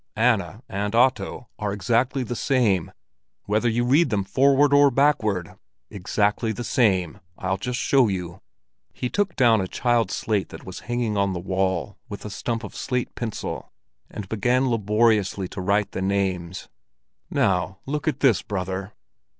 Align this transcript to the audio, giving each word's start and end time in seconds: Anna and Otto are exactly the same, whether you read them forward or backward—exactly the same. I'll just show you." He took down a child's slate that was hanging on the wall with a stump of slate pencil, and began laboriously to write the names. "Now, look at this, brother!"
Anna 0.17 0.63
and 0.67 0.95
Otto 0.95 1.47
are 1.59 1.71
exactly 1.71 2.23
the 2.23 2.35
same, 2.35 2.91
whether 3.43 3.69
you 3.69 3.85
read 3.85 4.09
them 4.09 4.23
forward 4.23 4.73
or 4.73 4.89
backward—exactly 4.89 6.51
the 6.51 6.63
same. 6.63 7.19
I'll 7.37 7.59
just 7.59 7.77
show 7.79 8.07
you." 8.07 8.41
He 8.93 9.09
took 9.11 9.35
down 9.35 9.61
a 9.61 9.67
child's 9.67 10.15
slate 10.15 10.49
that 10.49 10.65
was 10.65 10.79
hanging 10.89 11.17
on 11.17 11.33
the 11.33 11.39
wall 11.39 11.99
with 12.09 12.25
a 12.25 12.31
stump 12.31 12.63
of 12.63 12.75
slate 12.75 13.13
pencil, 13.13 13.71
and 14.09 14.27
began 14.27 14.71
laboriously 14.71 15.47
to 15.49 15.61
write 15.61 15.91
the 15.91 16.01
names. 16.01 16.67
"Now, 17.29 17.77
look 17.85 18.07
at 18.07 18.21
this, 18.21 18.41
brother!" 18.41 18.93